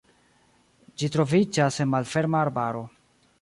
[1.01, 2.83] Ĝi troviĝas en malferma arbaro.